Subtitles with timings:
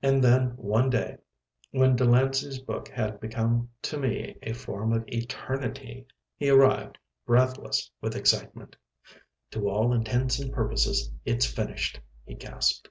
[0.00, 1.18] And then, one day,
[1.72, 8.14] when Delancey's book had become to me a form of eternity, he arrived, breathless with
[8.14, 8.76] excitement.
[9.50, 12.90] "To all intents and purposes, it's finished," he gasped.